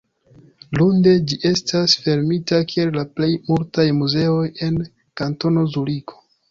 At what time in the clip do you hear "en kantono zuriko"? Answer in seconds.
4.71-6.23